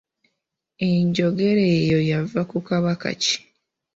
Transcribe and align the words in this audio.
Enjogera 0.89 1.63
eyo 1.79 1.99
yava 2.09 2.41
ku 2.49 2.57
Kabaka 2.67 3.09
ki? 3.21 3.37